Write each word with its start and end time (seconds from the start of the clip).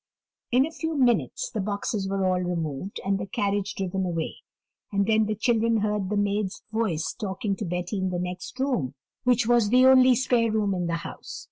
In 0.49 0.65
a 0.65 0.71
few 0.71 0.97
minutes 0.97 1.51
the 1.51 1.61
boxes 1.61 2.09
were 2.09 2.25
all 2.25 2.41
removed, 2.41 2.99
and 3.05 3.19
the 3.19 3.27
carriage 3.27 3.75
driven 3.75 4.03
away; 4.03 4.37
and 4.91 5.05
then 5.05 5.27
the 5.27 5.35
children 5.35 5.77
heard 5.81 6.09
the 6.09 6.17
maid's 6.17 6.63
voice 6.71 7.13
talking 7.13 7.55
to 7.57 7.65
Betty 7.65 7.99
in 7.99 8.09
the 8.09 8.17
next 8.17 8.59
room, 8.59 8.95
which 9.25 9.45
was 9.45 9.69
the 9.69 9.85
only 9.85 10.15
spare 10.15 10.49
room 10.51 10.73
in 10.73 10.87
the 10.87 10.95
house. 11.05 11.39